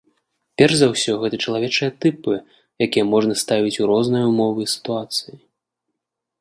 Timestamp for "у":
3.83-3.93